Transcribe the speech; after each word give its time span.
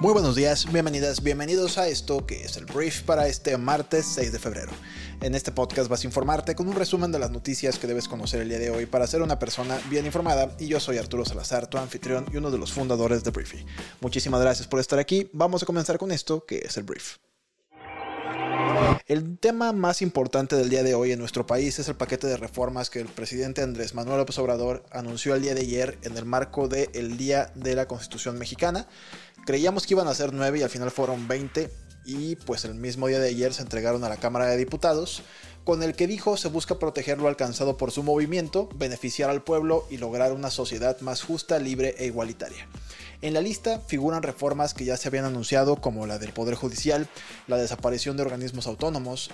Muy 0.00 0.12
buenos 0.12 0.36
días, 0.36 0.70
bienvenidas, 0.72 1.24
bienvenidos 1.24 1.76
a 1.76 1.88
esto 1.88 2.24
que 2.24 2.44
es 2.44 2.56
el 2.56 2.66
brief 2.66 3.02
para 3.02 3.26
este 3.26 3.58
martes 3.58 4.06
6 4.06 4.30
de 4.30 4.38
febrero. 4.38 4.70
En 5.20 5.34
este 5.34 5.50
podcast 5.50 5.90
vas 5.90 6.04
a 6.04 6.06
informarte 6.06 6.54
con 6.54 6.68
un 6.68 6.76
resumen 6.76 7.10
de 7.10 7.18
las 7.18 7.32
noticias 7.32 7.80
que 7.80 7.88
debes 7.88 8.06
conocer 8.06 8.40
el 8.40 8.48
día 8.48 8.60
de 8.60 8.70
hoy 8.70 8.86
para 8.86 9.08
ser 9.08 9.22
una 9.22 9.40
persona 9.40 9.76
bien 9.90 10.06
informada 10.06 10.54
y 10.60 10.68
yo 10.68 10.78
soy 10.78 10.98
Arturo 10.98 11.24
Salazar, 11.24 11.66
tu 11.66 11.78
anfitrión 11.78 12.26
y 12.32 12.36
uno 12.36 12.52
de 12.52 12.58
los 12.58 12.72
fundadores 12.72 13.24
de 13.24 13.32
Briefy. 13.32 13.66
Muchísimas 14.00 14.40
gracias 14.40 14.68
por 14.68 14.78
estar 14.78 15.00
aquí, 15.00 15.30
vamos 15.32 15.64
a 15.64 15.66
comenzar 15.66 15.98
con 15.98 16.12
esto 16.12 16.46
que 16.46 16.58
es 16.58 16.76
el 16.76 16.84
brief. 16.84 17.16
El 19.06 19.38
tema 19.38 19.72
más 19.72 20.02
importante 20.02 20.54
del 20.54 20.68
día 20.68 20.82
de 20.82 20.94
hoy 20.94 21.12
en 21.12 21.18
nuestro 21.18 21.46
país 21.46 21.78
es 21.78 21.88
el 21.88 21.96
paquete 21.96 22.26
de 22.26 22.36
reformas 22.36 22.90
que 22.90 23.00
el 23.00 23.06
presidente 23.06 23.62
Andrés 23.62 23.94
Manuel 23.94 24.18
López 24.18 24.38
Obrador 24.38 24.84
anunció 24.90 25.34
el 25.34 25.42
día 25.42 25.54
de 25.54 25.62
ayer 25.62 25.98
en 26.02 26.16
el 26.16 26.24
marco 26.24 26.68
del 26.68 27.16
Día 27.16 27.50
de 27.54 27.74
la 27.74 27.88
Constitución 27.88 28.38
Mexicana. 28.38 28.86
Creíamos 29.44 29.86
que 29.86 29.94
iban 29.94 30.08
a 30.08 30.14
ser 30.14 30.32
nueve 30.32 30.58
y 30.58 30.62
al 30.62 30.70
final 30.70 30.90
fueron 30.90 31.26
20 31.28 31.70
y 32.04 32.36
pues 32.36 32.64
el 32.64 32.74
mismo 32.74 33.06
día 33.06 33.18
de 33.18 33.28
ayer 33.28 33.52
se 33.52 33.62
entregaron 33.62 34.02
a 34.02 34.08
la 34.08 34.16
Cámara 34.16 34.46
de 34.46 34.56
Diputados, 34.56 35.22
con 35.64 35.82
el 35.82 35.94
que 35.94 36.06
dijo 36.06 36.38
se 36.38 36.48
busca 36.48 36.78
proteger 36.78 37.18
lo 37.18 37.28
alcanzado 37.28 37.76
por 37.76 37.92
su 37.92 38.02
movimiento, 38.02 38.68
beneficiar 38.74 39.28
al 39.28 39.42
pueblo 39.42 39.86
y 39.90 39.98
lograr 39.98 40.32
una 40.32 40.50
sociedad 40.50 40.98
más 41.00 41.22
justa, 41.22 41.58
libre 41.58 41.94
e 41.98 42.06
igualitaria. 42.06 42.66
En 43.20 43.34
la 43.34 43.40
lista 43.40 43.80
figuran 43.80 44.22
reformas 44.22 44.74
que 44.74 44.84
ya 44.84 44.96
se 44.96 45.08
habían 45.08 45.24
anunciado 45.24 45.76
como 45.76 46.06
la 46.06 46.18
del 46.18 46.32
Poder 46.32 46.54
Judicial, 46.54 47.08
la 47.48 47.56
desaparición 47.56 48.16
de 48.16 48.22
organismos 48.22 48.66
autónomos, 48.66 49.30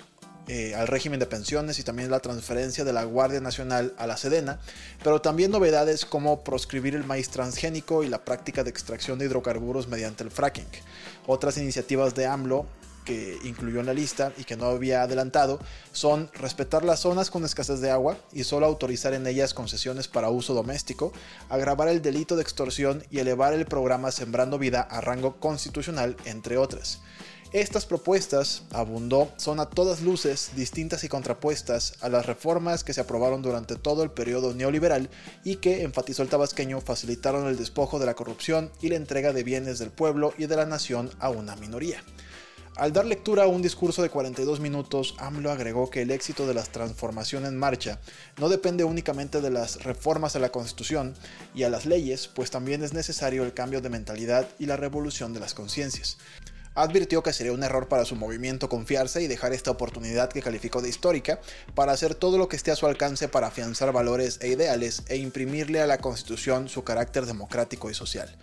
eh, 0.47 0.75
al 0.75 0.87
régimen 0.87 1.19
de 1.19 1.25
pensiones 1.25 1.79
y 1.79 1.83
también 1.83 2.11
la 2.11 2.19
transferencia 2.19 2.83
de 2.83 2.93
la 2.93 3.03
Guardia 3.03 3.39
Nacional 3.39 3.93
a 3.97 4.05
la 4.05 4.15
Sedena, 4.15 4.59
pero 5.03 5.19
también 5.19 5.49
novedades 5.49 6.05
como 6.05 6.43
proscribir 6.43 6.95
el 6.95 7.03
maíz 7.03 7.29
transgénico 7.29 8.03
y 8.03 8.09
la 8.09 8.23
práctica 8.23 8.63
de 8.63 8.69
extracción 8.69 9.17
de 9.17 9.25
hidrocarburos 9.25 9.87
mediante 9.87 10.23
el 10.23 10.31
fracking. 10.31 10.67
Otras 11.25 11.57
iniciativas 11.57 12.13
de 12.13 12.27
AMLO 12.27 12.67
que 13.05 13.37
incluyó 13.43 13.79
en 13.79 13.85
la 13.85 13.93
lista 13.93 14.33
y 14.37 14.43
que 14.43 14.57
no 14.57 14.65
había 14.65 15.03
adelantado 15.03 15.59
son 15.93 16.29
respetar 16.33 16.83
las 16.83 16.99
zonas 16.99 17.29
con 17.31 17.45
escasez 17.45 17.79
de 17.79 17.91
agua 17.91 18.17
y 18.33 18.43
solo 18.43 18.65
autorizar 18.65 19.13
en 19.13 19.25
ellas 19.27 19.53
concesiones 19.53 20.07
para 20.07 20.29
uso 20.29 20.53
doméstico, 20.53 21.13
agravar 21.47 21.87
el 21.87 22.01
delito 22.01 22.35
de 22.35 22.41
extorsión 22.41 23.03
y 23.09 23.19
elevar 23.19 23.53
el 23.53 23.65
programa 23.65 24.11
Sembrando 24.11 24.59
Vida 24.59 24.81
a 24.81 24.99
rango 25.01 25.37
constitucional, 25.39 26.17
entre 26.25 26.57
otras. 26.57 26.99
Estas 27.55 27.85
propuestas, 27.85 28.63
abundó, 28.71 29.31
son 29.37 29.61
a 29.61 29.69
todas 29.69 30.01
luces 30.01 30.51
distintas 30.57 31.05
y 31.05 31.07
contrapuestas 31.07 31.93
a 32.01 32.09
las 32.09 32.25
reformas 32.25 32.83
que 32.83 32.91
se 32.91 32.99
aprobaron 32.99 33.41
durante 33.41 33.77
todo 33.77 34.03
el 34.03 34.11
periodo 34.11 34.53
neoliberal 34.53 35.09
y 35.45 35.55
que, 35.55 35.83
enfatizó 35.83 36.21
el 36.21 36.27
tabasqueño, 36.27 36.81
facilitaron 36.81 37.47
el 37.47 37.55
despojo 37.55 37.97
de 37.97 38.07
la 38.07 38.13
corrupción 38.13 38.71
y 38.81 38.89
la 38.89 38.97
entrega 38.97 39.31
de 39.31 39.45
bienes 39.45 39.79
del 39.79 39.89
pueblo 39.89 40.33
y 40.37 40.47
de 40.47 40.55
la 40.57 40.65
nación 40.65 41.09
a 41.19 41.29
una 41.29 41.55
minoría. 41.55 42.03
Al 42.75 42.91
dar 42.91 43.05
lectura 43.05 43.43
a 43.43 43.47
un 43.47 43.61
discurso 43.61 44.03
de 44.03 44.09
42 44.09 44.59
minutos, 44.59 45.15
AMLO 45.17 45.49
agregó 45.49 45.89
que 45.89 46.01
el 46.01 46.11
éxito 46.11 46.45
de 46.45 46.55
la 46.55 46.63
transformación 46.63 47.45
en 47.45 47.55
marcha 47.55 48.01
no 48.37 48.49
depende 48.49 48.83
únicamente 48.83 49.39
de 49.39 49.51
las 49.51 49.81
reformas 49.81 50.35
a 50.35 50.39
la 50.39 50.51
Constitución 50.51 51.13
y 51.53 51.63
a 51.63 51.69
las 51.69 51.85
leyes, 51.85 52.27
pues 52.27 52.51
también 52.51 52.83
es 52.83 52.91
necesario 52.91 53.45
el 53.45 53.53
cambio 53.53 53.79
de 53.79 53.87
mentalidad 53.87 54.45
y 54.59 54.65
la 54.65 54.75
revolución 54.75 55.31
de 55.31 55.39
las 55.39 55.53
conciencias. 55.53 56.17
Advirtió 56.75 57.23
que 57.23 57.33
sería 57.33 57.53
un 57.53 57.63
error 57.63 57.87
para 57.87 58.05
su 58.05 58.15
movimiento 58.15 58.69
confiarse 58.69 59.21
y 59.21 59.27
dejar 59.27 59.53
esta 59.53 59.71
oportunidad 59.71 60.29
que 60.29 60.41
calificó 60.41 60.81
de 60.81 60.89
histórica 60.89 61.39
para 61.73 61.93
hacer 61.93 62.15
todo 62.15 62.37
lo 62.37 62.49
que 62.49 62.57
esté 62.57 62.71
a 62.71 62.75
su 62.75 62.85
alcance 62.85 63.29
para 63.29 63.47
afianzar 63.47 63.93
valores 63.93 64.39
e 64.41 64.49
ideales 64.49 65.03
e 65.07 65.15
imprimirle 65.15 65.81
a 65.81 65.87
la 65.87 65.99
Constitución 65.99 66.67
su 66.67 66.83
carácter 66.83 67.25
democrático 67.25 67.89
y 67.89 67.93
social. 67.93 68.35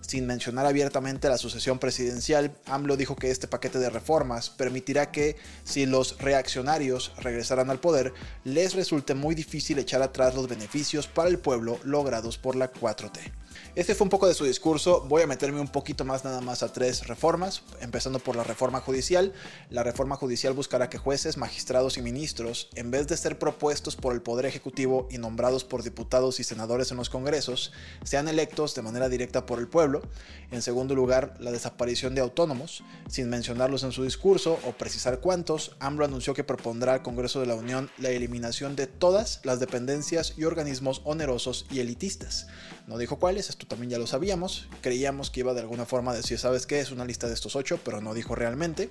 Sin 0.00 0.26
mencionar 0.26 0.64
abiertamente 0.64 1.28
la 1.28 1.38
sucesión 1.38 1.78
presidencial, 1.78 2.56
AMLO 2.66 2.96
dijo 2.96 3.16
que 3.16 3.30
este 3.30 3.48
paquete 3.48 3.78
de 3.78 3.90
reformas 3.90 4.48
permitirá 4.48 5.10
que, 5.10 5.36
si 5.64 5.86
los 5.86 6.18
reaccionarios 6.18 7.12
regresaran 7.18 7.68
al 7.68 7.80
poder, 7.80 8.14
les 8.44 8.74
resulte 8.74 9.14
muy 9.14 9.34
difícil 9.34 9.78
echar 9.78 10.00
atrás 10.00 10.34
los 10.34 10.48
beneficios 10.48 11.06
para 11.06 11.28
el 11.28 11.38
pueblo 11.38 11.78
logrados 11.84 12.38
por 12.38 12.56
la 12.56 12.72
4T. 12.72 13.32
Este 13.74 13.94
fue 13.94 14.04
un 14.04 14.10
poco 14.10 14.26
de 14.26 14.34
su 14.34 14.44
discurso, 14.44 15.04
voy 15.08 15.22
a 15.22 15.26
meterme 15.26 15.60
un 15.60 15.68
poquito 15.68 16.04
más 16.04 16.24
nada 16.24 16.40
más 16.40 16.62
a 16.62 16.72
tres 16.72 17.06
reformas, 17.06 17.62
empezando 17.80 18.18
por 18.18 18.34
la 18.34 18.42
reforma 18.42 18.80
judicial. 18.80 19.32
La 19.70 19.82
reforma 19.82 20.16
judicial 20.16 20.52
buscará 20.52 20.90
que 20.90 20.98
jueces, 20.98 21.36
magistrados 21.36 21.96
y 21.96 22.02
ministros, 22.02 22.68
en 22.74 22.90
vez 22.90 23.06
de 23.06 23.16
ser 23.16 23.38
propuestos 23.38 23.94
por 23.94 24.14
el 24.14 24.22
Poder 24.22 24.46
Ejecutivo 24.46 25.06
y 25.10 25.18
nombrados 25.18 25.64
por 25.64 25.82
diputados 25.82 26.40
y 26.40 26.44
senadores 26.44 26.90
en 26.90 26.96
los 26.96 27.10
congresos, 27.10 27.72
sean 28.02 28.26
electos 28.26 28.74
de 28.74 28.82
manera 28.82 29.08
directa 29.08 29.46
por 29.46 29.58
el 29.58 29.68
pueblo. 29.68 30.02
En 30.50 30.62
segundo 30.62 30.94
lugar, 30.94 31.34
la 31.38 31.52
desaparición 31.52 32.14
de 32.14 32.20
autónomos, 32.20 32.82
sin 33.08 33.28
mencionarlos 33.28 33.84
en 33.84 33.92
su 33.92 34.02
discurso 34.02 34.58
o 34.66 34.72
precisar 34.72 35.20
cuántos, 35.20 35.76
AMLO 35.78 36.04
anunció 36.04 36.34
que 36.34 36.44
propondrá 36.44 36.94
al 36.94 37.02
Congreso 37.02 37.40
de 37.40 37.46
la 37.46 37.54
Unión 37.54 37.90
la 37.98 38.10
eliminación 38.10 38.76
de 38.76 38.86
todas 38.86 39.40
las 39.44 39.60
dependencias 39.60 40.34
y 40.36 40.44
organismos 40.44 41.02
onerosos 41.04 41.66
y 41.70 41.80
elitistas. 41.80 42.46
No 42.88 42.96
dijo 42.96 43.18
cuáles, 43.18 43.50
esto 43.50 43.66
también 43.66 43.90
ya 43.90 43.98
lo 43.98 44.06
sabíamos. 44.06 44.66
Creíamos 44.80 45.30
que 45.30 45.40
iba 45.40 45.52
de 45.52 45.60
alguna 45.60 45.84
forma 45.84 46.12
a 46.12 46.14
decir, 46.14 46.38
¿sabes 46.38 46.66
qué? 46.66 46.80
Es 46.80 46.90
una 46.90 47.04
lista 47.04 47.28
de 47.28 47.34
estos 47.34 47.54
ocho, 47.54 47.78
pero 47.84 48.00
no 48.00 48.14
dijo 48.14 48.34
realmente. 48.34 48.88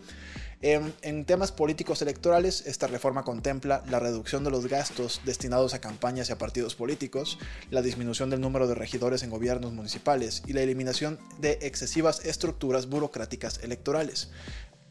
En, 0.61 1.25
temas 1.25 1.51
políticos 1.51 2.01
electorales, 2.03 2.65
esta 2.67 2.85
reforma 2.85 3.23
contempla 3.23 3.83
la 3.89 3.99
reducción 3.99 4.43
de 4.43 4.51
los 4.51 4.67
gastos 4.67 5.21
destinados 5.25 5.73
a 5.73 5.81
campañas 5.81 6.29
y 6.29 6.31
a 6.31 6.37
partidos 6.37 6.75
políticos, 6.75 7.39
la 7.71 7.81
disminución 7.81 8.29
del 8.29 8.41
número 8.41 8.67
de 8.67 8.75
regidores 8.75 9.23
en 9.23 9.31
gobiernos 9.31 9.73
municipales 9.73 10.43
y 10.45 10.53
la 10.53 10.61
eliminación 10.61 11.19
de 11.39 11.59
excesivas 11.61 12.23
estructuras 12.23 12.89
burocráticas 12.89 13.59
electorales. 13.63 14.29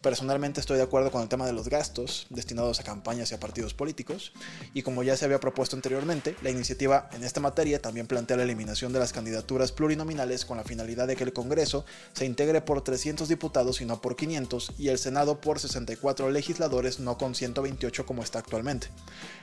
Personalmente 0.06 0.60
estoy 0.60 0.76
de 0.76 0.84
acuerdo 0.84 1.10
con 1.10 1.22
el 1.22 1.28
tema 1.28 1.46
de 1.46 1.52
los 1.52 1.68
gastos 1.68 2.28
destinados 2.30 2.78
a 2.78 2.84
campañas 2.84 3.32
y 3.32 3.34
a 3.34 3.40
partidos 3.40 3.74
políticos, 3.74 4.32
y 4.72 4.82
como 4.82 5.02
ya 5.02 5.16
se 5.16 5.24
había 5.24 5.40
propuesto 5.40 5.74
anteriormente, 5.74 6.36
la 6.42 6.50
iniciativa 6.50 7.10
en 7.12 7.24
esta 7.24 7.40
materia 7.40 7.82
también 7.82 8.06
plantea 8.06 8.36
la 8.36 8.44
eliminación 8.44 8.92
de 8.92 9.00
las 9.00 9.12
candidaturas 9.12 9.72
plurinominales 9.72 10.44
con 10.44 10.58
la 10.58 10.62
finalidad 10.62 11.08
de 11.08 11.16
que 11.16 11.24
el 11.24 11.32
Congreso 11.32 11.84
se 12.12 12.24
integre 12.24 12.60
por 12.60 12.82
300 12.82 13.28
diputados 13.28 13.80
y 13.80 13.84
no 13.84 14.00
por 14.00 14.14
500, 14.14 14.74
y 14.78 14.90
el 14.90 14.98
Senado 14.98 15.40
por 15.40 15.58
64 15.58 16.30
legisladores, 16.30 17.00
no 17.00 17.18
con 17.18 17.34
128 17.34 18.06
como 18.06 18.22
está 18.22 18.38
actualmente. 18.38 18.86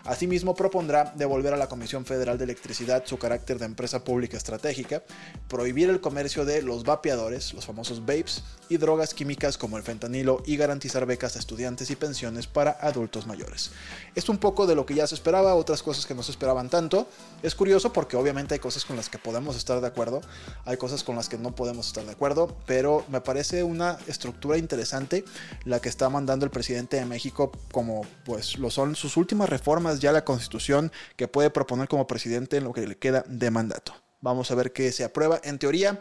Asimismo, 0.05 0.55
propondrá 0.55 1.13
devolver 1.17 1.53
a 1.53 1.57
la 1.57 1.67
Comisión 1.67 2.05
Federal 2.05 2.37
de 2.37 2.45
Electricidad 2.45 3.03
su 3.05 3.17
carácter 3.17 3.59
de 3.59 3.65
empresa 3.65 4.05
pública 4.05 4.37
estratégica, 4.37 5.03
prohibir 5.49 5.89
el 5.89 5.99
comercio 5.99 6.45
de 6.45 6.61
los 6.61 6.85
vapeadores, 6.85 7.53
los 7.53 7.65
famosos 7.65 8.05
vapes, 8.05 8.43
y 8.69 8.77
drogas 8.77 9.13
químicas 9.13 9.57
como 9.57 9.77
el 9.77 9.83
fentanilo 9.83 10.41
garantizar 10.57 11.05
becas 11.05 11.35
a 11.35 11.39
estudiantes 11.39 11.89
y 11.91 11.95
pensiones 11.95 12.47
para 12.47 12.71
adultos 12.81 13.27
mayores. 13.27 13.71
Es 14.15 14.29
un 14.29 14.37
poco 14.37 14.67
de 14.67 14.75
lo 14.75 14.85
que 14.85 14.95
ya 14.95 15.07
se 15.07 15.15
esperaba, 15.15 15.55
otras 15.55 15.83
cosas 15.83 16.05
que 16.05 16.15
no 16.15 16.23
se 16.23 16.31
esperaban 16.31 16.69
tanto. 16.69 17.07
Es 17.41 17.55
curioso 17.55 17.93
porque 17.93 18.17
obviamente 18.17 18.53
hay 18.53 18.59
cosas 18.59 18.85
con 18.85 18.95
las 18.95 19.09
que 19.09 19.17
podemos 19.17 19.55
estar 19.55 19.81
de 19.81 19.87
acuerdo, 19.87 20.21
hay 20.65 20.77
cosas 20.77 21.03
con 21.03 21.15
las 21.15 21.29
que 21.29 21.37
no 21.37 21.55
podemos 21.55 21.87
estar 21.87 22.05
de 22.05 22.11
acuerdo, 22.11 22.55
pero 22.65 23.05
me 23.09 23.21
parece 23.21 23.63
una 23.63 23.97
estructura 24.07 24.57
interesante 24.57 25.25
la 25.65 25.79
que 25.79 25.89
está 25.89 26.09
mandando 26.09 26.45
el 26.45 26.51
presidente 26.51 26.97
de 26.97 27.05
México 27.05 27.51
como 27.71 28.05
pues 28.25 28.57
lo 28.57 28.69
son 28.69 28.95
sus 28.95 29.17
últimas 29.17 29.49
reformas 29.49 29.99
ya 29.99 30.11
la 30.11 30.25
constitución 30.25 30.91
que 31.15 31.27
puede 31.27 31.49
proponer 31.49 31.87
como 31.87 32.07
presidente 32.07 32.57
en 32.57 32.63
lo 32.63 32.73
que 32.73 32.87
le 32.87 32.97
queda 32.97 33.23
de 33.27 33.51
mandato. 33.51 33.93
Vamos 34.21 34.51
a 34.51 34.55
ver 34.55 34.71
qué 34.71 34.91
se 34.91 35.03
aprueba. 35.03 35.41
En 35.43 35.59
teoría, 35.59 35.99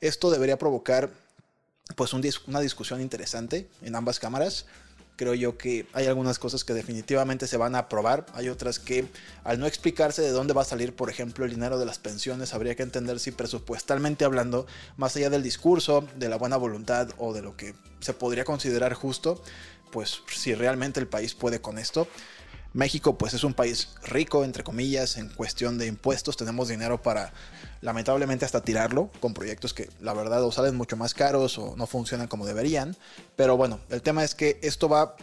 esto 0.00 0.30
debería 0.30 0.58
provocar 0.58 1.10
pues 1.96 2.12
una 2.12 2.60
discusión 2.60 3.00
interesante 3.00 3.68
en 3.82 3.96
ambas 3.96 4.18
cámaras. 4.18 4.66
Creo 5.16 5.34
yo 5.34 5.58
que 5.58 5.86
hay 5.92 6.06
algunas 6.06 6.38
cosas 6.38 6.64
que 6.64 6.72
definitivamente 6.72 7.46
se 7.46 7.58
van 7.58 7.74
a 7.74 7.80
aprobar, 7.80 8.24
hay 8.32 8.48
otras 8.48 8.78
que 8.78 9.06
al 9.44 9.60
no 9.60 9.66
explicarse 9.66 10.22
de 10.22 10.30
dónde 10.30 10.54
va 10.54 10.62
a 10.62 10.64
salir, 10.64 10.96
por 10.96 11.10
ejemplo, 11.10 11.44
el 11.44 11.50
dinero 11.50 11.78
de 11.78 11.84
las 11.84 11.98
pensiones, 11.98 12.54
habría 12.54 12.74
que 12.74 12.82
entender 12.82 13.20
si 13.20 13.30
presupuestalmente 13.30 14.24
hablando, 14.24 14.66
más 14.96 15.14
allá 15.16 15.28
del 15.28 15.42
discurso, 15.42 16.08
de 16.16 16.30
la 16.30 16.36
buena 16.36 16.56
voluntad 16.56 17.10
o 17.18 17.34
de 17.34 17.42
lo 17.42 17.54
que 17.54 17.74
se 18.00 18.14
podría 18.14 18.44
considerar 18.44 18.94
justo, 18.94 19.42
pues 19.92 20.22
si 20.34 20.54
realmente 20.54 21.00
el 21.00 21.06
país 21.06 21.34
puede 21.34 21.60
con 21.60 21.78
esto. 21.78 22.08
México 22.72 23.18
pues 23.18 23.34
es 23.34 23.44
un 23.44 23.54
país 23.54 23.88
rico, 24.02 24.44
entre 24.44 24.62
comillas, 24.62 25.16
en 25.16 25.28
cuestión 25.28 25.78
de 25.78 25.86
impuestos, 25.86 26.36
tenemos 26.36 26.68
dinero 26.68 27.02
para 27.02 27.32
lamentablemente 27.80 28.44
hasta 28.44 28.62
tirarlo 28.62 29.10
con 29.20 29.34
proyectos 29.34 29.74
que 29.74 29.88
la 30.00 30.14
verdad 30.14 30.44
o 30.44 30.52
salen 30.52 30.76
mucho 30.76 30.96
más 30.96 31.14
caros 31.14 31.58
o 31.58 31.74
no 31.76 31.86
funcionan 31.86 32.28
como 32.28 32.46
deberían, 32.46 32.96
pero 33.36 33.56
bueno, 33.56 33.80
el 33.90 34.02
tema 34.02 34.22
es 34.22 34.34
que 34.34 34.58
esto 34.62 34.88
va 34.88 35.16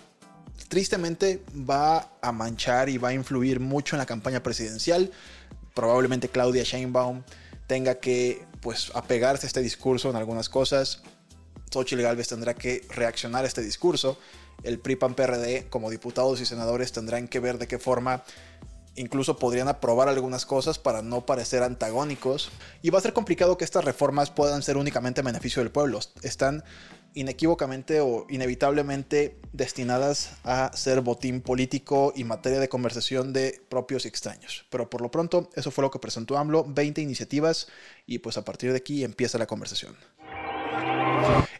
tristemente 0.67 1.43
va 1.53 2.09
a 2.21 2.31
manchar 2.31 2.89
y 2.89 2.97
va 2.97 3.09
a 3.09 3.13
influir 3.13 3.59
mucho 3.59 3.95
en 3.95 3.99
la 3.99 4.05
campaña 4.05 4.43
presidencial, 4.43 5.11
probablemente 5.73 6.29
Claudia 6.29 6.63
Sheinbaum 6.63 7.23
tenga 7.67 7.95
que 7.95 8.45
pues 8.61 8.91
apegarse 8.95 9.45
a 9.45 9.47
este 9.47 9.61
discurso 9.61 10.09
en 10.09 10.15
algunas 10.15 10.49
cosas. 10.49 11.01
Xochitl 11.71 12.01
Galvez 12.01 12.27
tendrá 12.27 12.53
que 12.53 12.85
reaccionar 12.89 13.43
a 13.45 13.47
este 13.47 13.61
discurso. 13.61 14.17
El 14.63 14.79
PRI 14.79 14.95
PAN 14.95 15.15
PRD 15.15 15.67
como 15.69 15.89
diputados 15.89 16.41
y 16.41 16.45
senadores 16.45 16.91
tendrán 16.91 17.27
que 17.27 17.39
ver 17.39 17.57
de 17.57 17.67
qué 17.67 17.79
forma 17.79 18.23
incluso 18.97 19.37
podrían 19.37 19.67
aprobar 19.67 20.09
algunas 20.09 20.45
cosas 20.45 20.79
para 20.79 21.01
no 21.01 21.25
parecer 21.25 21.63
antagónicos. 21.63 22.49
Y 22.81 22.89
va 22.89 22.99
a 22.99 23.01
ser 23.01 23.13
complicado 23.13 23.57
que 23.57 23.63
estas 23.63 23.85
reformas 23.85 24.31
puedan 24.31 24.61
ser 24.63 24.75
únicamente 24.75 25.21
en 25.21 25.25
beneficio 25.25 25.61
del 25.61 25.71
pueblo. 25.71 25.99
Están 26.23 26.63
inequívocamente 27.13 27.99
o 28.01 28.27
inevitablemente 28.29 29.39
destinadas 29.53 30.33
a 30.43 30.71
ser 30.75 31.01
botín 31.01 31.41
político 31.41 32.13
y 32.15 32.23
materia 32.23 32.59
de 32.59 32.69
conversación 32.69 33.33
de 33.33 33.61
propios 33.69 34.05
y 34.05 34.07
extraños. 34.07 34.65
Pero 34.69 34.89
por 34.89 35.01
lo 35.01 35.09
pronto, 35.09 35.49
eso 35.55 35.71
fue 35.71 35.83
lo 35.83 35.91
que 35.91 35.99
presentó 35.99 36.37
AMLO, 36.37 36.65
20 36.67 37.01
iniciativas 37.01 37.67
y 38.05 38.19
pues 38.19 38.37
a 38.37 38.45
partir 38.45 38.71
de 38.71 38.77
aquí 38.77 39.03
empieza 39.03 39.37
la 39.37 39.47
conversación. 39.47 39.95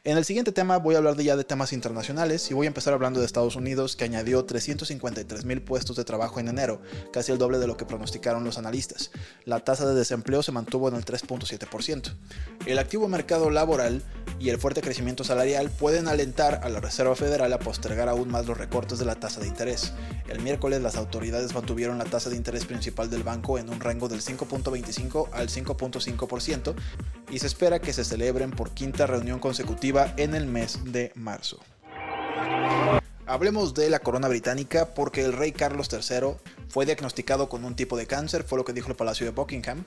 En 0.08 0.16
el 0.18 0.24
siguiente 0.24 0.54
tema 0.54 0.78
voy 0.78 0.96
a 0.96 1.00
hablar 1.00 1.18
de 1.18 1.26
ya 1.26 1.36
de 1.36 1.44
temas 1.44 1.74
internacionales 1.74 2.50
y 2.50 2.54
voy 2.54 2.66
a 2.66 2.70
empezar 2.70 2.94
hablando 2.94 3.20
de 3.20 3.26
Estados 3.26 3.58
Unidos 3.58 3.98
que 3.98 4.06
añadió 4.06 4.46
353 4.46 5.44
mil 5.44 5.62
puestos 5.62 5.98
de 5.98 6.06
trabajo 6.06 6.40
en 6.40 6.48
enero, 6.48 6.82
casi 7.12 7.34
el 7.34 7.38
doble 7.38 7.58
de 7.58 7.68
lo 7.68 7.76
que 7.76 7.84
pronosticaron 7.84 8.46
los 8.46 8.58
analistas. 8.58 9.12
La 9.44 9.60
tasa 9.60 9.86
de 9.86 9.96
desempleo 9.96 10.44
se 10.44 10.54
mantuvo 10.54 10.88
en 10.88 10.96
el 10.96 11.04
3.7%. 11.04 12.14
El 12.66 12.80
activo 12.80 13.10
mercado 13.10 13.50
laboral 13.50 14.02
y 14.40 14.48
el 14.48 14.60
fuerte 14.60 14.80
crecimiento 14.80 15.26
salarial 15.26 15.70
pueden 15.72 16.08
alentar 16.08 16.62
a 16.64 16.70
la 16.70 16.80
Reserva 16.80 17.16
Federal 17.18 17.52
a 17.52 17.60
postergar 17.60 18.08
aún 18.08 18.30
más 18.30 18.46
los 18.46 18.58
recortes 18.58 19.00
de 19.00 19.06
la 19.06 19.16
tasa 19.16 19.42
de 19.42 19.48
interés. 19.48 19.92
El 20.30 20.40
miércoles 20.40 20.82
las 20.82 20.96
autoridades 20.96 21.54
mantuvieron 21.54 21.98
la 21.98 22.06
tasa 22.06 22.30
de 22.30 22.38
interés 22.38 22.64
principal 22.64 23.10
del 23.10 23.24
banco 23.24 23.58
en 23.58 23.70
un 23.70 23.82
rango 23.82 24.08
del 24.08 24.22
5.25 24.22 25.32
al 25.34 25.50
5.5% 25.50 26.76
y 27.30 27.40
se 27.40 27.48
espera 27.48 27.80
que 27.80 27.92
se 27.92 28.06
celebren 28.06 28.52
por 28.52 28.72
quinta 28.72 29.06
reunión 29.06 29.40
consecutiva 29.40 29.97
en 30.18 30.36
el 30.36 30.46
mes 30.46 30.80
de 30.86 31.12
marzo. 31.16 31.60
Hablemos 33.26 33.74
de 33.74 33.90
la 33.90 34.00
corona 34.00 34.28
británica 34.28 34.94
porque 34.94 35.24
el 35.24 35.34
rey 35.34 35.52
Carlos 35.52 35.90
III 35.92 36.38
fue 36.70 36.86
diagnosticado 36.86 37.50
con 37.50 37.64
un 37.66 37.76
tipo 37.76 37.98
de 37.98 38.08
cáncer, 38.08 38.44
fue 38.44 38.58
lo 38.58 38.66
que 38.66 38.74
dijo 38.74 38.90
el 38.90 38.96
Palacio 38.96 39.26
de 39.26 39.32
Buckingham. 39.32 39.86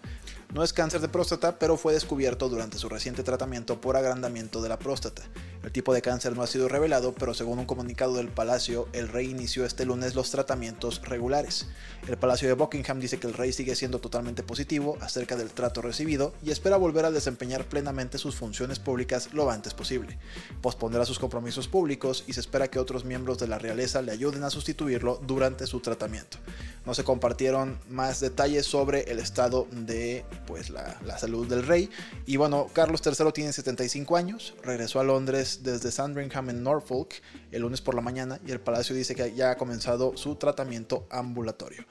No 0.53 0.65
es 0.65 0.73
cáncer 0.73 1.01
de 1.01 1.09
próstata, 1.09 1.59
pero 1.59 1.77
fue 1.77 1.93
descubierto 1.93 2.49
durante 2.49 2.79
su 2.79 2.89
reciente 2.89 3.23
tratamiento 3.23 3.81
por 3.81 3.97
agrandamiento 3.97 4.61
de 4.63 4.69
la 4.69 4.79
próstata. 4.79 5.23
El 5.63 5.73
tipo 5.73 5.93
de 5.93 6.01
cáncer 6.01 6.35
no 6.35 6.43
ha 6.43 6.47
sido 6.47 6.69
revelado, 6.69 7.13
pero 7.13 7.35
según 7.35 7.59
un 7.59 7.67
comunicado 7.67 8.15
del 8.15 8.29
Palacio, 8.29 8.89
el 8.93 9.09
rey 9.09 9.29
inició 9.29 9.67
este 9.67 9.85
lunes 9.85 10.15
los 10.15 10.31
tratamientos 10.31 11.03
regulares. 11.03 11.67
El 12.09 12.17
Palacio 12.17 12.49
de 12.49 12.55
Buckingham 12.55 12.99
dice 12.99 13.21
que 13.21 13.27
el 13.27 13.35
rey 13.35 13.53
sigue 13.53 13.77
siendo 13.77 14.01
totalmente 14.01 14.43
positivo 14.43 14.97
acerca 15.01 15.37
del 15.37 15.51
trato 15.51 15.83
recibido 15.83 16.33
y 16.43 16.51
espera 16.51 16.79
volver 16.79 17.05
a 17.05 17.11
desempeñar 17.11 17.67
plenamente 17.67 18.17
sus 18.17 18.35
funciones 18.35 18.79
públicas 18.79 19.35
lo 19.35 19.51
antes 19.51 19.75
posible. 19.75 20.19
Pospondrá 20.63 21.05
sus 21.05 21.19
compromisos 21.19 21.69
públicos 21.69 22.25
y 22.27 22.33
se 22.33 22.41
espera 22.41 22.69
que 22.69 22.79
otros 22.79 23.05
miembros 23.05 23.39
de 23.39 23.49
la 23.49 23.59
realeza 23.59 24.01
le 24.01 24.13
ayuden 24.13 24.45
a 24.45 24.51
sustituirlo 24.51 25.21
durante 25.27 25.67
su 25.67 25.81
tratamiento. 25.81 26.39
No 26.87 26.95
se 26.95 27.05
compartieron 27.05 27.79
más 27.89 28.21
detalles 28.21 28.67
sobre 28.67 29.03
el 29.11 29.19
estado 29.19 29.67
de 29.71 30.25
pues, 30.47 30.71
la, 30.71 31.19
salud 31.19 31.47
del 31.47 31.67
rey. 31.67 31.91
Y 32.27 32.37
bueno, 32.37 32.69
Carlos 32.73 33.03
III 33.05 33.33
tiene 33.33 33.53
75 33.53 34.17
años, 34.17 34.55
regresó 34.63 35.01
a 35.01 35.05
Londres 35.05 35.61
desde 35.63 35.91
Sandringham 35.91 36.51
en 36.51 36.63
Norfolk 36.63 37.15
el 37.53 37.63
lunes 37.63 37.81
por 37.81 37.95
la 37.95 38.01
mañana 38.01 38.41
y 38.47 38.53
el 38.53 38.61
palacio 38.61 38.95
dice 38.95 39.15
que 39.15 39.35
ya 39.35 39.51
ha 39.51 39.57
comenzado 39.57 40.17
su 40.17 40.37
tratamiento 40.37 41.07
ambulatorio. 41.11 41.85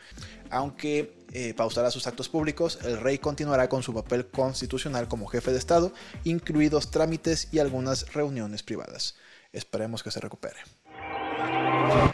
Aunque 0.50 1.14
eh, 1.32 1.54
pausará 1.54 1.92
sus 1.92 2.08
actos 2.08 2.30
públicos, 2.30 2.80
el 2.84 3.00
rey 3.00 3.20
continuará 3.20 3.70
con 3.70 3.84
su 3.84 3.94
papel 3.94 4.28
constitucional 4.28 5.08
como 5.08 5.28
jefe 5.28 5.52
de 5.52 5.60
Estado, 5.60 5.94
incluidos 6.24 6.92
trámites 6.92 7.50
y 7.52 7.60
algunas 7.60 8.14
reuniones 8.14 8.64
privadas. 8.64 9.16
Esperemos 9.52 10.04
que 10.04 10.12
se 10.12 10.20
recupere. 10.20 10.60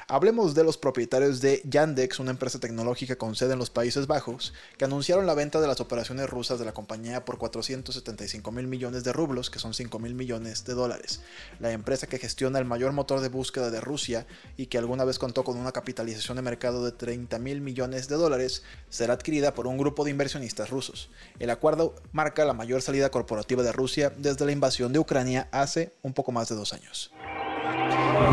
Hablemos 0.08 0.56
de 0.56 0.64
los 0.64 0.78
propietarios 0.78 1.42
de 1.42 1.62
Yandex, 1.66 2.20
una 2.20 2.32
empresa 2.32 2.60
tecnológica 2.60 3.18
con 3.18 3.36
sede 3.36 3.54
en 3.54 3.60
los 3.60 3.70
Países 3.70 4.08
Bajos, 4.08 4.54
que 4.78 4.86
anunciaron 4.86 5.26
la 5.26 5.34
venta 5.34 5.60
de 5.60 5.68
las 5.68 5.82
operaciones 5.82 6.30
rusas 6.30 6.58
de 6.58 6.64
la 6.64 6.74
compañía 6.74 7.26
por 7.26 7.38
475 7.38 8.52
mil 8.52 8.68
millones 8.68 9.04
de 9.04 9.12
rublos, 9.12 9.50
que 9.50 9.60
son 9.60 9.74
5 9.74 10.00
mil 10.00 10.14
millones 10.14 10.64
de 10.64 10.74
dólares. 10.74 11.22
La 11.60 11.72
empresa 11.72 12.08
que 12.08 12.20
gestiona 12.20 12.60
el 12.60 12.66
mayor 12.66 12.94
motor 12.94 13.20
de 13.20 13.30
búsqueda 13.30 13.72
de 13.72 13.82
Rusia 13.82 14.26
y 14.58 14.68
que 14.68 14.78
alguna 14.78 15.04
vez 15.04 15.20
contó 15.20 15.44
con 15.44 15.58
una 15.58 15.72
capitalización 15.72 16.38
de 16.38 16.44
mercado 16.44 16.86
de 16.86 16.92
30 16.92 17.38
mil 17.40 17.62
millones 17.62 18.08
de 18.08 18.16
dólares, 18.16 18.64
será 18.90 19.16
adquirida 19.16 19.54
por 19.54 19.68
un 19.68 19.78
grupo 19.78 20.06
de 20.06 20.12
inversionistas 20.12 20.70
rusos. 20.70 21.10
El 21.40 21.50
acuerdo 21.50 21.96
marca 22.12 22.46
la 22.46 22.54
mayor 22.54 22.82
salida 22.82 23.10
corporativa 23.10 23.64
de 23.64 23.72
Rusia 23.72 24.14
desde 24.16 24.46
la 24.46 24.52
invasión 24.52 24.94
de 24.94 25.00
Ucrania 25.00 25.50
hace 25.52 25.94
un 26.04 26.14
poco 26.14 26.32
más 26.32 26.48
de 26.48 26.56
dos 26.56 26.74
años. 26.74 27.12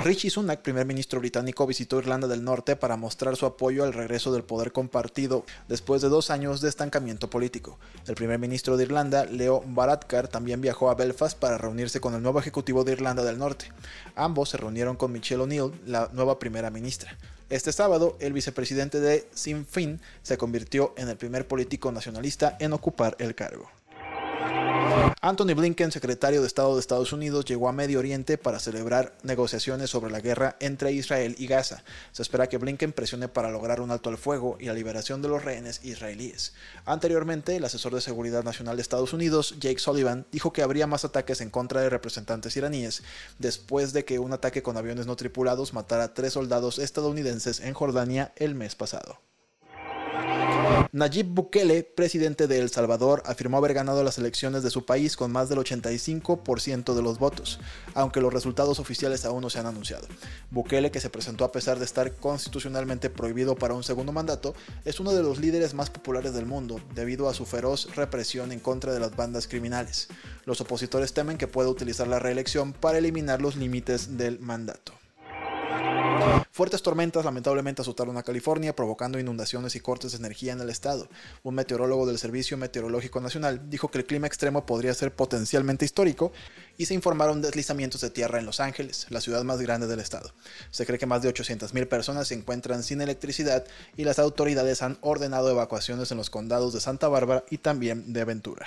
Richie 0.05 0.31
Sunak, 0.31 0.63
primer 0.63 0.85
ministro 0.85 1.21
británico, 1.21 1.65
visitó 1.65 2.01
Irlanda 2.01 2.27
del 2.27 2.43
Norte 2.43 2.75
para 2.75 2.97
mostrar 2.97 3.37
su 3.37 3.47
apoyo 3.47 3.85
al 3.85 3.93
regreso 3.93 4.33
del 4.33 4.43
poder 4.43 4.73
compartido 4.73 5.45
después 5.69 6.03
de 6.03 6.09
dos 6.09 6.31
años 6.31 6.61
de 6.61 6.69
estancamiento 6.69 7.31
político. 7.31 7.79
El 8.09 8.17
primer 8.17 8.41
ministro 8.41 8.77
de 8.77 8.83
Irlanda, 8.83 9.27
Leo 9.27 9.63
Varadkar, 9.65 10.27
también 10.27 10.61
viajó 10.61 10.91
a 10.91 10.97
Belfast 10.97 11.39
para 11.39 11.57
reunirse 11.57 12.01
con 12.01 12.15
el 12.15 12.23
nuevo 12.23 12.41
ejecutivo 12.41 12.83
de 12.83 12.93
Irlanda 12.93 13.23
del 13.23 13.39
Norte. 13.39 13.71
Ambos 14.17 14.49
se 14.49 14.57
reunieron 14.57 14.97
con 14.97 15.13
Michelle 15.13 15.45
O'Neill, 15.45 15.71
la 15.87 16.11
nueva 16.13 16.41
primera 16.41 16.71
ministra. 16.71 17.17
Este 17.49 17.71
sábado, 17.71 18.17
el 18.19 18.33
vicepresidente 18.33 18.99
de 18.99 19.29
Sinn 19.35 19.65
Féin 19.65 20.01
se 20.23 20.37
convirtió 20.37 20.95
en 20.97 21.11
el 21.11 21.17
primer 21.17 21.47
político 21.47 21.93
nacionalista 21.93 22.57
en 22.59 22.73
ocupar 22.73 23.15
el 23.21 23.37
cargo. 23.37 23.71
Anthony 25.25 25.55
Blinken, 25.55 25.93
secretario 25.93 26.41
de 26.41 26.47
Estado 26.47 26.75
de 26.75 26.81
Estados 26.81 27.13
Unidos, 27.13 27.45
llegó 27.45 27.69
a 27.69 27.73
Medio 27.73 28.01
Oriente 28.01 28.39
para 28.39 28.59
celebrar 28.59 29.17
negociaciones 29.23 29.89
sobre 29.89 30.11
la 30.11 30.21
guerra 30.21 30.57
entre 30.59 30.93
Israel 30.93 31.37
y 31.39 31.47
Gaza. 31.47 31.85
Se 32.11 32.23
espera 32.23 32.49
que 32.49 32.59
Blinken 32.59 32.93
presione 32.93 33.29
para 33.29 33.51
lograr 33.51 33.81
un 33.81 33.91
alto 33.91 34.11
al 34.11 34.19
fuego 34.19 34.57
y 34.59 34.67
la 34.67 34.75
liberación 34.75 35.23
de 35.23 35.29
los 35.29 35.45
rehenes 35.45 35.85
israelíes. 35.85 36.55
Anteriormente, 36.85 37.55
el 37.57 37.65
asesor 37.65 37.95
de 37.95 38.01
Seguridad 38.01 38.43
Nacional 38.43 38.77
de 38.77 38.83
Estados 38.83 39.13
Unidos, 39.13 39.55
Jake 39.61 39.79
Sullivan, 39.79 40.27
dijo 40.33 40.53
que 40.53 40.63
habría 40.63 40.87
más 40.87 41.05
ataques 41.05 41.41
en 41.41 41.51
contra 41.51 41.81
de 41.81 41.91
representantes 41.91 42.57
iraníes 42.57 43.03
después 43.39 43.93
de 43.93 44.05
que 44.05 44.19
un 44.19 44.33
ataque 44.33 44.63
con 44.63 44.77
aviones 44.77 45.07
no 45.07 45.17
tripulados 45.17 45.73
matara 45.73 46.05
a 46.05 46.15
tres 46.15 46.33
soldados 46.33 46.79
estadounidenses 46.79 47.61
en 47.61 47.75
Jordania 47.75 48.33
el 48.37 48.55
mes 48.55 48.75
pasado. 48.75 49.19
Nayib 50.95 51.29
Bukele, 51.29 51.85
presidente 51.85 52.47
de 52.47 52.59
El 52.59 52.69
Salvador, 52.69 53.23
afirmó 53.25 53.57
haber 53.57 53.73
ganado 53.73 54.05
las 54.05 54.19
elecciones 54.19 54.63
de 54.63 54.69
su 54.69 54.85
país 54.85 55.17
con 55.17 55.33
más 55.33 55.49
del 55.49 55.59
85% 55.59 56.95
de 56.95 57.03
los 57.03 57.19
votos, 57.19 57.61
aunque 57.95 58.21
los 58.21 58.31
resultados 58.31 58.79
oficiales 58.79 59.25
aún 59.25 59.41
no 59.41 59.49
se 59.49 59.59
han 59.59 59.65
anunciado. 59.65 60.07
Bukele, 60.51 60.91
que 60.91 61.01
se 61.01 61.09
presentó 61.09 61.45
a 61.47 61.53
pesar 61.53 61.79
de 61.79 61.87
estar 61.87 62.15
constitucionalmente 62.17 63.09
prohibido 63.09 63.57
para 63.57 63.73
un 63.73 63.85
segundo 63.85 64.13
mandato, 64.13 64.55
es 64.85 65.01
uno 65.01 65.13
de 65.13 65.23
los 65.23 65.39
líderes 65.39 65.73
más 65.73 65.89
populares 65.89 66.35
del 66.35 66.45
mundo, 66.45 66.79
debido 66.95 67.31
a 67.31 67.35
su 67.35 67.47
feroz 67.47 67.89
represión 67.97 68.53
en 68.53 68.61
contra 68.61 68.93
de 68.93 69.01
las 69.01 69.17
bandas 69.17 69.49
criminales. 69.49 70.09
Los 70.45 70.61
opositores 70.61 71.15
temen 71.15 71.39
que 71.39 71.49
pueda 71.49 71.71
utilizar 71.71 72.07
la 72.07 72.19
reelección 72.19 72.75
para 72.75 72.99
eliminar 72.99 73.41
los 73.41 73.57
límites 73.57 74.19
del 74.19 74.41
mandato. 74.41 74.93
Fuertes 76.53 76.83
tormentas 76.83 77.25
lamentablemente 77.25 77.81
azotaron 77.81 78.19
a 78.19 78.23
California, 78.23 78.77
provocando 78.77 79.19
inundaciones 79.19 79.75
y 79.75 79.81
cortes 79.81 80.13
de 80.13 80.19
energía 80.19 80.53
en 80.53 80.61
el 80.61 80.69
estado. 80.69 81.09
Un 81.43 81.55
meteorólogo 81.55 82.07
del 82.07 82.19
Servicio 82.19 82.59
Meteorológico 82.59 83.21
Nacional 83.21 83.71
dijo 83.71 83.91
que 83.91 83.99
el 83.99 84.05
clima 84.05 84.27
extremo 84.27 84.67
podría 84.67 84.93
ser 84.93 85.15
potencialmente 85.15 85.87
histórico 85.87 86.31
y 86.77 86.87
se 86.87 86.95
informaron 86.95 87.41
deslizamientos 87.41 88.03
de 88.03 88.11
tierra 88.11 88.39
en 88.39 88.47
Los 88.47 88.61
Ángeles, 88.61 89.07
la 89.09 89.23
ciudad 89.23 89.43
más 89.45 89.61
grande 89.63 89.87
del 89.87 90.01
estado. 90.01 90.35
Se 90.71 90.85
cree 90.85 90.99
que 90.99 91.07
más 91.07 91.23
de 91.23 91.33
800.000 91.33 91.89
personas 91.89 92.29
se 92.29 92.35
encuentran 92.35 92.83
sin 92.83 93.01
electricidad 93.01 93.65
y 93.97 94.05
las 94.05 94.19
autoridades 94.19 94.83
han 94.83 94.99
ordenado 95.01 95.51
evacuaciones 95.51 96.13
en 96.13 96.19
los 96.19 96.29
condados 96.29 96.75
de 96.75 96.81
Santa 96.81 97.09
Bárbara 97.09 97.45
y 97.49 97.59
también 97.59 98.13
de 98.13 98.25
Ventura. 98.25 98.67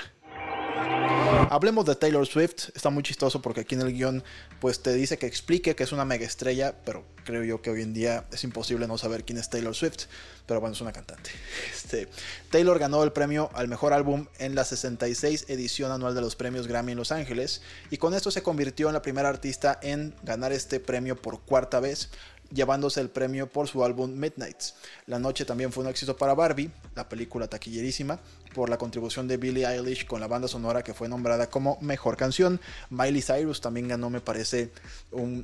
Hablemos 1.49 1.85
de 1.85 1.95
Taylor 1.95 2.25
Swift. 2.25 2.69
Está 2.75 2.89
muy 2.89 3.03
chistoso 3.03 3.41
porque 3.41 3.61
aquí 3.61 3.75
en 3.75 3.81
el 3.81 3.93
guion 3.93 4.23
pues 4.59 4.81
te 4.81 4.93
dice 4.93 5.17
que 5.17 5.25
explique 5.25 5.75
que 5.75 5.83
es 5.83 5.91
una 5.91 6.05
mega 6.05 6.25
estrella, 6.25 6.75
pero 6.85 7.03
creo 7.23 7.43
yo 7.43 7.61
que 7.61 7.69
hoy 7.69 7.81
en 7.81 7.93
día 7.93 8.25
es 8.31 8.43
imposible 8.43 8.87
no 8.87 8.97
saber 8.97 9.25
quién 9.25 9.37
es 9.37 9.49
Taylor 9.49 9.75
Swift. 9.75 10.05
Pero 10.45 10.59
bueno, 10.59 10.73
es 10.73 10.81
una 10.81 10.91
cantante. 10.91 11.31
Este, 11.73 12.07
Taylor 12.49 12.79
ganó 12.79 13.03
el 13.03 13.11
premio 13.11 13.51
al 13.53 13.67
mejor 13.67 13.93
álbum 13.93 14.27
en 14.39 14.55
la 14.55 14.63
66 14.63 15.45
edición 15.49 15.91
anual 15.91 16.15
de 16.15 16.21
los 16.21 16.35
premios 16.35 16.67
Grammy 16.67 16.93
en 16.93 16.97
Los 16.97 17.11
Ángeles 17.11 17.61
y 17.91 17.97
con 17.97 18.13
esto 18.15 18.31
se 18.31 18.41
convirtió 18.41 18.87
en 18.87 18.93
la 18.93 19.01
primera 19.01 19.29
artista 19.29 19.77
en 19.83 20.15
ganar 20.23 20.51
este 20.51 20.79
premio 20.79 21.15
por 21.15 21.41
cuarta 21.41 21.79
vez 21.79 22.09
llevándose 22.51 23.01
el 23.01 23.09
premio 23.09 23.47
por 23.47 23.67
su 23.67 23.83
álbum 23.83 24.11
Midnights. 24.11 24.75
La 25.07 25.19
noche 25.19 25.45
también 25.45 25.71
fue 25.71 25.83
un 25.83 25.89
éxito 25.89 26.15
para 26.15 26.33
Barbie, 26.33 26.71
la 26.95 27.07
película 27.07 27.47
taquillerísima, 27.47 28.19
por 28.53 28.69
la 28.69 28.77
contribución 28.77 29.27
de 29.27 29.37
Billie 29.37 29.67
Eilish 29.67 30.05
con 30.05 30.21
la 30.21 30.27
banda 30.27 30.47
sonora 30.47 30.81
que 30.81 30.93
fue 30.93 31.09
nombrada 31.09 31.49
como 31.49 31.77
mejor 31.81 32.15
canción. 32.15 32.61
Miley 32.89 33.21
Cyrus 33.21 33.59
también 33.59 33.87
ganó, 33.87 34.09
me 34.09 34.21
parece, 34.21 34.71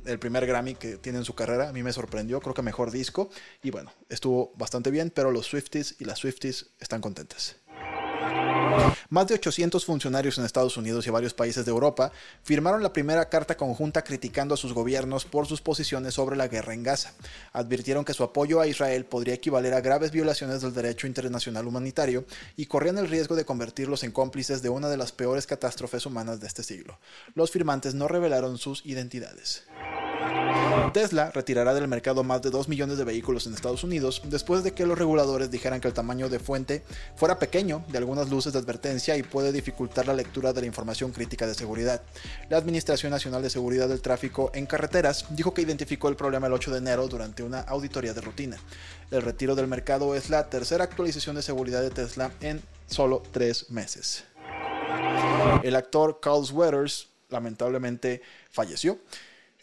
el 0.06 0.18
primer 0.18 0.46
Grammy 0.46 0.74
que 0.74 0.96
tiene 0.96 1.18
en 1.18 1.24
su 1.24 1.34
carrera. 1.34 1.68
A 1.68 1.72
mí 1.72 1.82
me 1.82 1.92
sorprendió, 1.92 2.40
creo 2.40 2.54
que 2.54 2.62
mejor 2.62 2.90
disco. 2.90 3.30
Y 3.62 3.70
bueno, 3.70 3.92
estuvo 4.08 4.52
bastante 4.56 4.90
bien, 4.90 5.10
pero 5.14 5.30
los 5.30 5.46
Swifties 5.46 5.96
y 5.98 6.04
las 6.04 6.20
Swifties 6.20 6.70
están 6.80 7.00
contentas. 7.00 7.56
Más 9.12 9.26
de 9.26 9.34
800 9.34 9.84
funcionarios 9.84 10.38
en 10.38 10.44
Estados 10.44 10.76
Unidos 10.78 11.06
y 11.06 11.10
varios 11.10 11.34
países 11.34 11.66
de 11.66 11.70
Europa 11.70 12.12
firmaron 12.42 12.82
la 12.82 12.92
primera 12.92 13.28
carta 13.28 13.56
conjunta 13.56 14.02
criticando 14.02 14.54
a 14.54 14.56
sus 14.56 14.72
gobiernos 14.72 15.26
por 15.26 15.46
sus 15.46 15.60
posiciones 15.60 16.14
sobre 16.14 16.36
la 16.36 16.48
guerra 16.48 16.72
en 16.72 16.82
Gaza. 16.82 17.12
Advirtieron 17.52 18.04
que 18.04 18.14
su 18.14 18.22
apoyo 18.24 18.60
a 18.60 18.66
Israel 18.66 19.04
podría 19.04 19.34
equivaler 19.34 19.74
a 19.74 19.82
graves 19.82 20.12
violaciones 20.12 20.62
del 20.62 20.72
derecho 20.72 21.06
internacional 21.06 21.66
humanitario 21.66 22.24
y 22.56 22.66
corrían 22.66 22.98
el 22.98 23.08
riesgo 23.08 23.36
de 23.36 23.44
convertirlos 23.44 24.02
en 24.02 24.12
cómplices 24.12 24.62
de 24.62 24.70
una 24.70 24.88
de 24.88 24.96
las 24.96 25.12
peores 25.12 25.46
catástrofes 25.46 26.06
humanas 26.06 26.40
de 26.40 26.46
este 26.46 26.62
siglo. 26.62 26.98
Los 27.34 27.50
firmantes 27.50 27.94
no 27.94 28.08
revelaron 28.08 28.56
sus 28.56 28.84
identidades. 28.86 29.64
Tesla 30.92 31.30
retirará 31.30 31.72
del 31.72 31.88
mercado 31.88 32.22
más 32.22 32.42
de 32.42 32.50
2 32.50 32.68
millones 32.68 32.98
de 32.98 33.04
vehículos 33.04 33.46
en 33.46 33.54
Estados 33.54 33.82
Unidos 33.82 34.22
después 34.26 34.62
de 34.62 34.72
que 34.72 34.84
los 34.84 34.98
reguladores 34.98 35.50
dijeran 35.50 35.80
que 35.80 35.88
el 35.88 35.94
tamaño 35.94 36.28
de 36.28 36.38
fuente 36.38 36.82
fuera 37.16 37.38
pequeño 37.38 37.84
de 37.88 37.98
algunas 37.98 38.28
luces 38.28 38.52
de 38.52 38.58
advertencia 38.58 39.16
y 39.16 39.22
puede 39.22 39.52
dificultar 39.52 40.06
la 40.06 40.14
lectura 40.14 40.52
de 40.52 40.60
la 40.60 40.66
información 40.66 41.12
crítica 41.12 41.46
de 41.46 41.54
seguridad. 41.54 42.02
La 42.50 42.58
Administración 42.58 43.10
Nacional 43.10 43.42
de 43.42 43.50
Seguridad 43.50 43.88
del 43.88 44.02
Tráfico 44.02 44.50
en 44.54 44.66
Carreteras 44.66 45.26
dijo 45.30 45.54
que 45.54 45.62
identificó 45.62 46.08
el 46.08 46.16
problema 46.16 46.46
el 46.46 46.52
8 46.52 46.70
de 46.72 46.78
enero 46.78 47.08
durante 47.08 47.42
una 47.42 47.60
auditoría 47.60 48.12
de 48.12 48.20
rutina. 48.20 48.58
El 49.10 49.22
retiro 49.22 49.54
del 49.54 49.68
mercado 49.68 50.14
es 50.14 50.30
la 50.30 50.48
tercera 50.50 50.84
actualización 50.84 51.36
de 51.36 51.42
seguridad 51.42 51.80
de 51.80 51.90
Tesla 51.90 52.32
en 52.40 52.62
solo 52.86 53.22
tres 53.32 53.70
meses. 53.70 54.24
El 55.62 55.76
actor 55.76 56.20
Carl 56.20 56.44
Weathers 56.52 57.08
lamentablemente 57.30 58.22
falleció. 58.50 58.98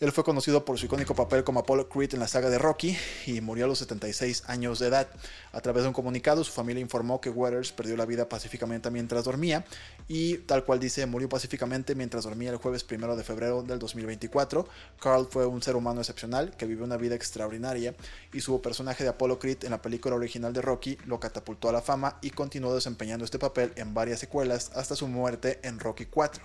Él 0.02 0.14
fue 0.14 0.24
conocido 0.24 0.64
por 0.64 0.80
su 0.80 0.86
icónico 0.86 1.14
papel 1.14 1.44
como 1.44 1.60
Apollo 1.60 1.90
Creed 1.90 2.14
en 2.14 2.22
la 2.22 2.30
saga 2.30 2.50
de 2.50 2.58
Rocky 2.58 2.98
y 3.26 3.42
murió 3.42 3.66
a 3.66 3.68
los 3.68 3.80
76 3.80 4.44
años 4.48 4.80
de 4.80 4.88
edad. 4.88 5.10
A 5.52 5.60
través 5.60 5.84
de 5.84 5.90
un 5.90 5.94
comunicado, 5.94 6.42
su 6.46 6.54
familia 6.54 6.80
informó 6.80 7.20
que 7.20 7.30
Weathers 7.30 7.74
perdió 7.74 7.98
la 7.98 8.06
vida 8.06 8.30
pacíficamente 8.30 8.90
mientras 8.92 9.26
dormía 9.26 9.66
y, 10.08 10.38
tal 10.38 10.64
cual 10.64 10.80
dice, 10.80 11.06
murió 11.06 11.28
pacíficamente 11.28 11.96
mientras 11.96 12.24
dormía 12.24 12.50
el 12.50 12.56
jueves 12.56 12.86
1 12.90 13.14
de 13.18 13.24
febrero 13.26 13.62
del 13.62 13.78
2024. 13.78 14.66
Carl 15.02 15.28
fue 15.30 15.46
un 15.46 15.62
ser 15.62 15.76
humano 15.76 16.00
excepcional 16.00 16.56
que 16.56 16.66
vivió 16.66 16.86
una 16.86 16.96
vida 16.96 17.16
extraordinaria 17.16 17.94
y 18.32 18.40
su 18.40 18.62
personaje 18.62 19.04
de 19.04 19.10
Apollo 19.10 19.38
Creed 19.38 19.66
en 19.66 19.72
la 19.72 19.82
película 19.82 20.16
original 20.16 20.54
de 20.54 20.62
Rocky 20.62 20.98
lo 21.08 21.20
catapultó 21.20 21.68
a 21.68 21.74
la 21.74 21.82
fama 21.82 22.20
y 22.22 22.30
continuó 22.30 22.74
desempeñando 22.74 23.26
este 23.26 23.38
papel 23.38 23.74
en 23.76 23.94
varias 23.94 24.22
secuelas 24.22 24.72
hasta 24.76 24.96
su 24.96 25.10
muerte 25.10 25.60
en 25.64 25.78
Rocky 25.78 26.06
4. 26.06 26.42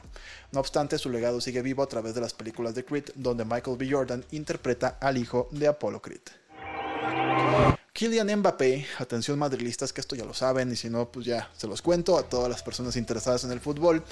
No 0.50 0.58
obstante, 0.58 0.98
su 0.98 1.08
legado 1.08 1.40
sigue 1.40 1.62
vivo 1.62 1.84
a 1.84 1.88
través 1.88 2.16
de 2.16 2.20
las 2.20 2.32
películas 2.32 2.74
de 2.74 2.84
Creed, 2.84 3.10
donde 3.14 3.43
Michael 3.44 3.76
B. 3.76 3.88
Jordan 3.90 4.24
interpreta 4.30 4.98
al 5.00 5.18
hijo 5.18 5.48
de 5.52 5.68
Apollo 5.68 6.02
Creed. 6.02 6.43
Kylian 7.96 8.40
Mbappé, 8.40 8.88
atención 8.98 9.38
madrilistas 9.38 9.92
que 9.92 10.00
esto 10.00 10.16
ya 10.16 10.24
lo 10.24 10.34
saben 10.34 10.72
y 10.72 10.74
si 10.74 10.90
no 10.90 11.12
pues 11.12 11.26
ya 11.26 11.48
se 11.56 11.68
los 11.68 11.80
cuento 11.80 12.18
a 12.18 12.24
todas 12.24 12.50
las 12.50 12.60
personas 12.60 12.96
interesadas 12.96 13.44
en 13.44 13.52
el 13.52 13.60
fútbol. 13.60 14.02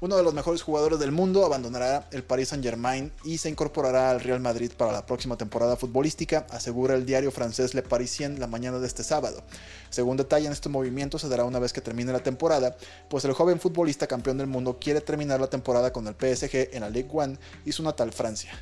Uno 0.00 0.16
de 0.16 0.22
los 0.22 0.32
mejores 0.32 0.62
jugadores 0.62 0.98
del 0.98 1.12
mundo 1.12 1.44
abandonará 1.44 2.08
el 2.10 2.22
Paris 2.22 2.48
Saint 2.48 2.64
Germain 2.64 3.12
y 3.24 3.36
se 3.36 3.50
incorporará 3.50 4.12
al 4.12 4.20
Real 4.20 4.40
Madrid 4.40 4.72
para 4.74 4.92
la 4.92 5.04
próxima 5.04 5.36
temporada 5.36 5.76
futbolística, 5.76 6.46
asegura 6.50 6.94
el 6.94 7.04
diario 7.04 7.30
francés 7.30 7.74
Le 7.74 7.82
Parisien 7.82 8.40
la 8.40 8.46
mañana 8.46 8.78
de 8.78 8.86
este 8.86 9.04
sábado. 9.04 9.42
Según 9.90 10.16
detallan, 10.16 10.52
este 10.52 10.70
movimiento 10.70 11.18
se 11.18 11.28
dará 11.28 11.44
una 11.44 11.58
vez 11.58 11.74
que 11.74 11.80
termine 11.82 12.12
la 12.12 12.20
temporada, 12.22 12.76
pues 13.10 13.26
el 13.26 13.32
joven 13.32 13.60
futbolista 13.60 14.06
campeón 14.06 14.38
del 14.38 14.46
mundo 14.46 14.78
quiere 14.80 15.02
terminar 15.02 15.38
la 15.38 15.50
temporada 15.50 15.92
con 15.92 16.06
el 16.06 16.14
PSG 16.14 16.70
en 16.72 16.80
la 16.80 16.90
Ligue 16.90 17.10
1 17.10 17.36
y 17.66 17.72
su 17.72 17.82
natal 17.82 18.12
Francia. 18.12 18.52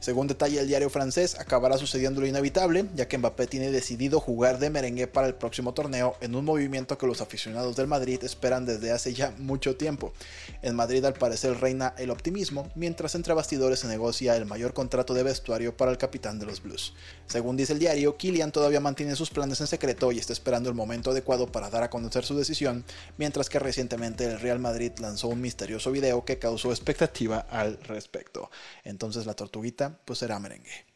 Según 0.00 0.26
detalla 0.26 0.60
el 0.60 0.68
diario 0.68 0.88
francés, 0.88 1.38
acabará 1.38 1.76
sucediendo 1.76 2.20
lo 2.20 2.26
inevitable, 2.26 2.86
ya 2.94 3.08
que 3.08 3.18
Mbappé 3.18 3.46
tiene 3.46 3.70
jugar 4.20 4.58
de 4.58 4.70
merengue 4.70 5.06
para 5.06 5.26
el 5.26 5.34
próximo 5.34 5.74
torneo 5.74 6.16
en 6.20 6.34
un 6.34 6.44
movimiento 6.44 6.98
que 6.98 7.06
los 7.06 7.20
aficionados 7.20 7.76
del 7.76 7.86
Madrid 7.86 8.22
esperan 8.22 8.66
desde 8.66 8.92
hace 8.92 9.14
ya 9.14 9.32
mucho 9.38 9.76
tiempo. 9.76 10.12
En 10.62 10.74
Madrid 10.74 11.04
al 11.04 11.14
parecer 11.14 11.60
reina 11.60 11.94
el 11.98 12.10
optimismo, 12.10 12.70
mientras 12.74 13.14
entre 13.14 13.34
bastidores 13.34 13.80
se 13.80 13.88
negocia 13.88 14.36
el 14.36 14.46
mayor 14.46 14.74
contrato 14.74 15.14
de 15.14 15.22
vestuario 15.22 15.76
para 15.76 15.90
el 15.90 15.98
capitán 15.98 16.38
de 16.38 16.46
los 16.46 16.62
Blues. 16.62 16.94
Según 17.26 17.56
dice 17.56 17.72
el 17.72 17.78
diario, 17.78 18.16
Kylian 18.16 18.52
todavía 18.52 18.80
mantiene 18.80 19.16
sus 19.16 19.30
planes 19.30 19.60
en 19.60 19.66
secreto 19.66 20.12
y 20.12 20.18
está 20.18 20.32
esperando 20.32 20.68
el 20.68 20.74
momento 20.74 21.10
adecuado 21.10 21.50
para 21.50 21.70
dar 21.70 21.82
a 21.82 21.90
conocer 21.90 22.24
su 22.24 22.36
decisión, 22.36 22.84
mientras 23.18 23.48
que 23.48 23.58
recientemente 23.58 24.24
el 24.24 24.40
Real 24.40 24.58
Madrid 24.58 24.92
lanzó 24.98 25.28
un 25.28 25.40
misterioso 25.40 25.90
video 25.90 26.24
que 26.24 26.38
causó 26.38 26.70
expectativa 26.70 27.38
al 27.50 27.78
respecto. 27.82 28.50
Entonces 28.84 29.26
la 29.26 29.34
tortuguita 29.34 29.98
pues 30.04 30.18
será 30.18 30.38
merengue. 30.38 30.86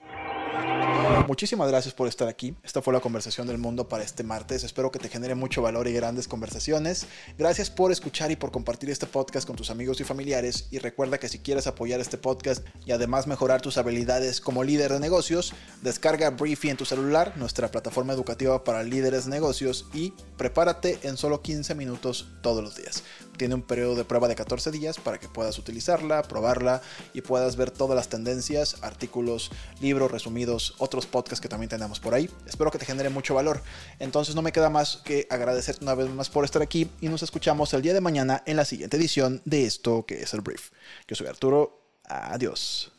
Muchísimas 1.26 1.68
gracias 1.68 1.94
por 1.94 2.08
estar 2.08 2.28
aquí. 2.28 2.56
Esta 2.64 2.82
fue 2.82 2.92
la 2.92 3.00
conversación 3.00 3.46
del 3.46 3.56
mundo 3.56 3.88
para 3.88 4.02
este 4.02 4.24
martes. 4.24 4.64
Espero 4.64 4.90
que 4.90 4.98
te 4.98 5.08
genere 5.08 5.34
mucho 5.34 5.62
valor 5.62 5.86
y 5.86 5.92
grandes 5.92 6.26
conversaciones. 6.26 7.06
Gracias 7.38 7.70
por 7.70 7.92
escuchar 7.92 8.30
y 8.30 8.36
por 8.36 8.50
compartir 8.50 8.90
este 8.90 9.06
podcast 9.06 9.46
con 9.46 9.54
tus 9.54 9.70
amigos 9.70 10.00
y 10.00 10.04
familiares. 10.04 10.66
Y 10.72 10.78
recuerda 10.78 11.18
que 11.18 11.28
si 11.28 11.38
quieres 11.38 11.66
apoyar 11.66 12.00
este 12.00 12.18
podcast 12.18 12.66
y 12.84 12.92
además 12.92 13.26
mejorar 13.26 13.62
tus 13.62 13.78
habilidades 13.78 14.40
como 14.40 14.64
líder 14.64 14.92
de 14.92 15.00
negocios, 15.00 15.54
descarga 15.82 16.30
Briefy 16.30 16.70
en 16.70 16.76
tu 16.76 16.84
celular, 16.84 17.34
nuestra 17.36 17.70
plataforma 17.70 18.12
educativa 18.12 18.64
para 18.64 18.82
líderes 18.82 19.26
de 19.26 19.30
negocios, 19.30 19.86
y 19.94 20.12
prepárate 20.36 20.98
en 21.02 21.16
solo 21.16 21.42
15 21.42 21.74
minutos 21.74 22.28
todos 22.42 22.62
los 22.62 22.76
días. 22.76 23.04
Tiene 23.40 23.54
un 23.54 23.62
periodo 23.62 23.94
de 23.94 24.04
prueba 24.04 24.28
de 24.28 24.34
14 24.34 24.70
días 24.70 24.98
para 24.98 25.18
que 25.18 25.26
puedas 25.26 25.58
utilizarla, 25.58 26.20
probarla 26.24 26.82
y 27.14 27.22
puedas 27.22 27.56
ver 27.56 27.70
todas 27.70 27.96
las 27.96 28.10
tendencias, 28.10 28.76
artículos, 28.82 29.50
libros 29.80 30.10
resumidos, 30.10 30.74
otros 30.76 31.06
podcasts 31.06 31.40
que 31.40 31.48
también 31.48 31.70
tenemos 31.70 32.00
por 32.00 32.12
ahí. 32.12 32.28
Espero 32.46 32.70
que 32.70 32.76
te 32.76 32.84
genere 32.84 33.08
mucho 33.08 33.34
valor. 33.34 33.62
Entonces 33.98 34.34
no 34.34 34.42
me 34.42 34.52
queda 34.52 34.68
más 34.68 34.98
que 35.06 35.26
agradecerte 35.30 35.82
una 35.82 35.94
vez 35.94 36.10
más 36.10 36.28
por 36.28 36.44
estar 36.44 36.60
aquí 36.60 36.90
y 37.00 37.08
nos 37.08 37.22
escuchamos 37.22 37.72
el 37.72 37.80
día 37.80 37.94
de 37.94 38.02
mañana 38.02 38.42
en 38.44 38.58
la 38.58 38.66
siguiente 38.66 38.98
edición 38.98 39.40
de 39.46 39.64
esto 39.64 40.04
que 40.04 40.20
es 40.20 40.34
el 40.34 40.42
brief. 40.42 40.72
Yo 41.08 41.16
soy 41.16 41.26
Arturo. 41.26 41.80
Adiós. 42.04 42.92